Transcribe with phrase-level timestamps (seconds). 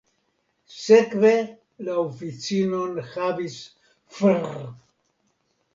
[0.83, 1.33] Sekve
[1.89, 3.61] la oficinon havis
[4.17, 4.45] Fr.